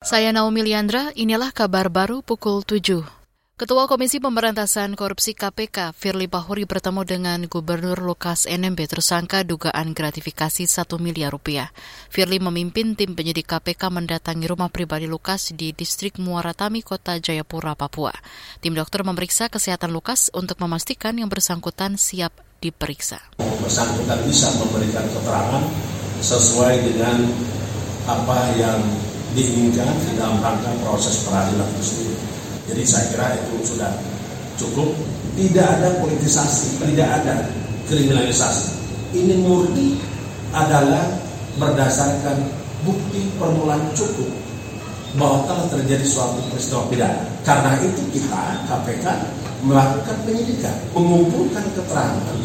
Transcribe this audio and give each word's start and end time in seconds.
Saya 0.00 0.32
Naomi 0.32 0.64
Liandra, 0.64 1.12
inilah 1.12 1.52
kabar 1.52 1.92
baru 1.92 2.24
pukul 2.24 2.64
7. 2.64 3.04
Ketua 3.60 3.84
Komisi 3.84 4.16
Pemberantasan 4.16 4.96
Korupsi 4.96 5.36
KPK, 5.36 5.92
Firly 5.92 6.24
Bahuri 6.24 6.64
bertemu 6.64 7.04
dengan 7.04 7.44
Gubernur 7.44 8.00
Lukas 8.00 8.48
NMB 8.48 8.80
tersangka 8.88 9.44
dugaan 9.44 9.92
gratifikasi 9.92 10.64
1 10.64 10.88
miliar 10.96 11.36
rupiah. 11.36 11.68
Firly 12.08 12.40
memimpin 12.40 12.96
tim 12.96 13.12
penyidik 13.12 13.44
KPK 13.44 13.92
mendatangi 13.92 14.48
rumah 14.48 14.72
pribadi 14.72 15.04
Lukas 15.04 15.52
di 15.52 15.76
distrik 15.76 16.16
Muaratami, 16.16 16.80
Kota 16.80 17.20
Jayapura, 17.20 17.76
Papua. 17.76 18.16
Tim 18.64 18.72
dokter 18.72 19.04
memeriksa 19.04 19.52
kesehatan 19.52 19.92
Lukas 19.92 20.32
untuk 20.32 20.64
memastikan 20.64 21.12
yang 21.20 21.28
bersangkutan 21.28 22.00
siap 22.00 22.32
diperiksa. 22.64 23.20
Bersangkutan 23.36 24.24
bisa 24.24 24.48
memberikan 24.64 25.04
keterangan 25.12 25.60
sesuai 26.24 26.88
dengan 26.88 27.28
apa 28.08 28.56
yang 28.56 28.80
diinginkan 29.34 29.94
di 30.02 30.18
dalam 30.18 30.42
rangka 30.42 30.70
proses 30.82 31.22
peradilan 31.26 31.68
itu 31.76 31.82
sendiri. 31.82 32.16
Jadi 32.70 32.82
saya 32.86 33.04
kira 33.14 33.26
itu 33.38 33.74
sudah 33.74 33.92
cukup. 34.58 34.90
Tidak 35.38 35.66
ada 35.66 35.88
politisasi, 36.02 36.82
tidak 36.84 37.08
ada 37.22 37.48
kriminalisasi. 37.86 38.76
Ini 39.16 39.40
murni 39.42 39.96
adalah 40.52 41.06
berdasarkan 41.56 42.36
bukti 42.84 43.30
permulaan 43.38 43.90
cukup 43.94 44.28
bahwa 45.18 45.42
telah 45.46 45.66
terjadi 45.70 46.06
suatu 46.06 46.38
peristiwa 46.50 46.86
pidana. 46.86 47.24
Karena 47.42 47.78
itu 47.82 48.02
kita 48.14 48.68
KPK 48.68 49.06
melakukan 49.64 50.16
penyidikan, 50.28 50.76
mengumpulkan 50.94 51.64
keterangan 51.74 52.36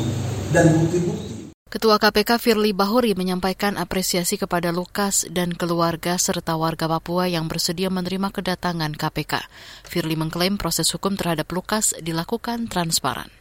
dan 0.56 0.66
bukti-bukti 0.72 1.35
Ketua 1.66 1.98
KPK 1.98 2.38
Firly 2.38 2.78
Bahuri 2.78 3.18
menyampaikan 3.18 3.82
apresiasi 3.82 4.38
kepada 4.38 4.70
Lukas 4.70 5.26
dan 5.34 5.50
keluarga 5.50 6.14
serta 6.14 6.54
warga 6.54 6.86
Papua 6.86 7.26
yang 7.26 7.50
bersedia 7.50 7.90
menerima 7.90 8.30
kedatangan 8.30 8.94
KPK. 8.94 9.50
Firly 9.82 10.14
mengklaim 10.14 10.62
proses 10.62 10.94
hukum 10.94 11.18
terhadap 11.18 11.50
Lukas 11.50 11.98
dilakukan 11.98 12.70
transparan. 12.70 13.34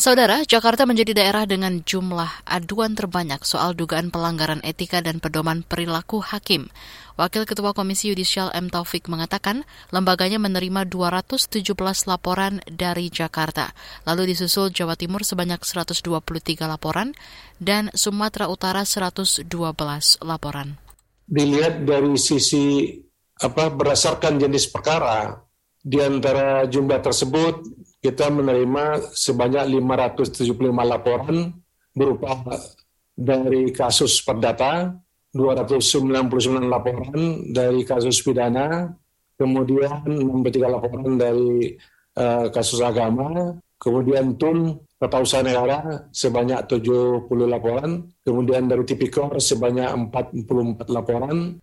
Saudara, 0.00 0.40
Jakarta 0.48 0.88
menjadi 0.88 1.12
daerah 1.12 1.44
dengan 1.44 1.84
jumlah 1.84 2.48
aduan 2.48 2.96
terbanyak 2.96 3.44
soal 3.44 3.76
dugaan 3.76 4.08
pelanggaran 4.08 4.64
etika 4.64 5.04
dan 5.04 5.20
pedoman 5.20 5.60
perilaku 5.60 6.24
hakim. 6.24 6.72
Wakil 7.20 7.44
Ketua 7.44 7.76
Komisi 7.76 8.08
Yudisial 8.08 8.48
M. 8.56 8.72
Taufik 8.72 9.12
mengatakan 9.12 9.68
lembaganya 9.92 10.40
menerima 10.40 10.88
217 10.88 11.60
laporan 12.08 12.64
dari 12.64 13.12
Jakarta, 13.12 13.76
lalu 14.08 14.32
disusul 14.32 14.72
Jawa 14.72 14.96
Timur 14.96 15.20
sebanyak 15.20 15.60
123 15.60 16.00
laporan 16.64 17.12
dan 17.60 17.92
Sumatera 17.92 18.48
Utara 18.48 18.88
112 18.88 19.44
laporan. 20.24 20.80
Dilihat 21.28 21.84
dari 21.84 22.16
sisi 22.16 22.88
apa 23.36 23.68
berdasarkan 23.68 24.40
jenis 24.40 24.64
perkara, 24.72 25.36
di 25.84 26.00
antara 26.00 26.64
jumlah 26.64 27.04
tersebut 27.04 27.68
kita 28.00 28.32
menerima 28.32 29.12
sebanyak 29.12 29.76
575 29.76 30.56
laporan 30.64 31.52
berupa 31.92 32.40
dari 33.12 33.68
kasus 33.76 34.24
perdata, 34.24 34.96
299 35.36 36.26
laporan 36.66 37.44
dari 37.52 37.84
kasus 37.84 38.24
pidana, 38.24 38.96
kemudian 39.36 40.02
63 40.08 40.64
laporan 40.66 41.20
dari 41.20 41.76
uh, 42.16 42.48
kasus 42.48 42.80
agama, 42.80 43.54
kemudian 43.76 44.34
TUN 44.40 44.80
tata 44.96 45.20
usaha 45.20 45.44
negara 45.44 46.08
sebanyak 46.10 46.66
70 46.66 47.28
laporan, 47.46 48.08
kemudian 48.24 48.64
dari 48.66 48.84
tipikor 48.88 49.36
sebanyak 49.38 49.88
44 50.12 50.88
laporan, 50.88 51.60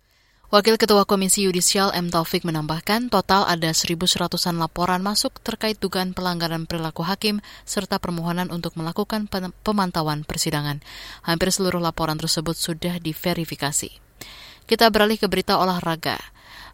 Wakil 0.48 0.80
Ketua 0.80 1.04
Komisi 1.04 1.44
Yudisial 1.44 1.92
M. 1.92 2.08
Taufik 2.08 2.40
menambahkan 2.40 3.12
total 3.12 3.44
ada 3.44 3.68
1.100-an 3.68 4.56
laporan 4.56 5.04
masuk 5.04 5.36
terkait 5.44 5.76
dugaan 5.76 6.16
pelanggaran 6.16 6.64
perilaku 6.64 7.04
hakim 7.04 7.44
serta 7.68 8.00
permohonan 8.00 8.48
untuk 8.48 8.72
melakukan 8.80 9.28
pemantauan 9.60 10.24
persidangan. 10.24 10.80
Hampir 11.28 11.52
seluruh 11.52 11.84
laporan 11.84 12.16
tersebut 12.16 12.56
sudah 12.56 12.96
diverifikasi. 12.96 13.92
Kita 14.64 14.88
beralih 14.88 15.20
ke 15.20 15.28
berita 15.28 15.60
olahraga. 15.60 16.16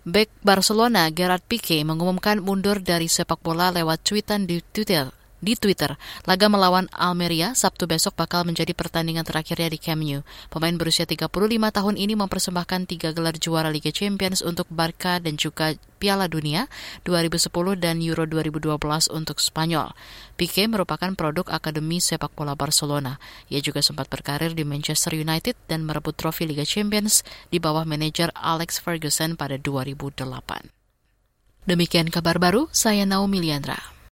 Bek 0.06 0.30
Barcelona 0.46 1.10
Gerard 1.10 1.42
Pique 1.42 1.82
mengumumkan 1.82 2.38
mundur 2.38 2.78
dari 2.78 3.10
sepak 3.10 3.42
bola 3.42 3.74
lewat 3.74 4.06
tweetan 4.06 4.46
di 4.46 4.62
Twitter 4.62 5.23
di 5.42 5.58
Twitter. 5.58 5.96
Laga 6.24 6.46
melawan 6.46 6.86
Almeria 6.94 7.52
Sabtu 7.52 7.88
besok 7.88 8.14
bakal 8.18 8.46
menjadi 8.46 8.72
pertandingan 8.72 9.26
terakhirnya 9.26 9.68
di 9.70 9.78
Camp 9.78 10.02
Nou. 10.04 10.22
Pemain 10.52 10.74
berusia 10.74 11.08
35 11.08 11.30
tahun 11.70 11.94
ini 11.96 12.14
mempersembahkan 12.18 12.80
tiga 12.86 13.10
gelar 13.16 13.36
juara 13.38 13.72
Liga 13.72 13.90
Champions 13.90 14.40
untuk 14.40 14.68
Barca 14.70 15.20
dan 15.20 15.34
juga 15.40 15.74
Piala 15.96 16.28
Dunia 16.28 16.68
2010 17.08 17.48
dan 17.80 18.04
Euro 18.04 18.28
2012 18.28 18.76
untuk 19.08 19.40
Spanyol. 19.40 19.96
Pique 20.36 20.68
merupakan 20.68 21.08
produk 21.16 21.48
Akademi 21.48 22.02
Sepak 22.02 22.36
Bola 22.36 22.52
Barcelona. 22.52 23.16
Ia 23.48 23.64
juga 23.64 23.80
sempat 23.80 24.12
berkarir 24.12 24.52
di 24.52 24.66
Manchester 24.66 25.16
United 25.16 25.56
dan 25.70 25.86
merebut 25.86 26.18
trofi 26.18 26.44
Liga 26.44 26.66
Champions 26.68 27.24
di 27.48 27.62
bawah 27.62 27.88
manajer 27.88 28.34
Alex 28.36 28.82
Ferguson 28.82 29.38
pada 29.38 29.56
2008. 29.56 30.68
Demikian 31.64 32.12
kabar 32.12 32.36
baru, 32.36 32.68
saya 32.76 33.08
Naomi 33.08 33.40
Liandra. 33.40 33.94